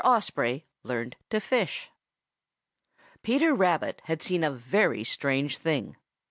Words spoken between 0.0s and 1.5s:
OSPREY LEARNED TO